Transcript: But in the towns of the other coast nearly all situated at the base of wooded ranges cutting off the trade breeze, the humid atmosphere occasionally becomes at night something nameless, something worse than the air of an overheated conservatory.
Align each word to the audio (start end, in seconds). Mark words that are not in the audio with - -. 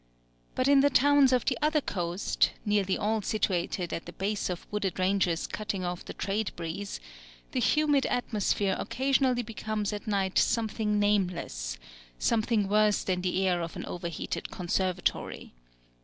But 0.55 0.67
in 0.67 0.79
the 0.79 0.89
towns 0.89 1.31
of 1.31 1.45
the 1.45 1.59
other 1.61 1.79
coast 1.79 2.53
nearly 2.65 2.97
all 2.97 3.21
situated 3.21 3.93
at 3.93 4.07
the 4.07 4.11
base 4.13 4.49
of 4.49 4.65
wooded 4.71 4.97
ranges 4.97 5.45
cutting 5.45 5.85
off 5.85 6.03
the 6.03 6.15
trade 6.15 6.49
breeze, 6.55 6.99
the 7.51 7.59
humid 7.59 8.07
atmosphere 8.07 8.75
occasionally 8.79 9.43
becomes 9.43 9.93
at 9.93 10.07
night 10.07 10.39
something 10.39 10.97
nameless, 10.99 11.77
something 12.17 12.67
worse 12.67 13.03
than 13.03 13.21
the 13.21 13.45
air 13.47 13.61
of 13.61 13.75
an 13.75 13.85
overheated 13.85 14.49
conservatory. 14.49 15.53